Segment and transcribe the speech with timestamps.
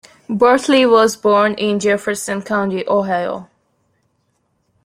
[0.27, 3.47] Bartley was born in Jefferson County, Ohio.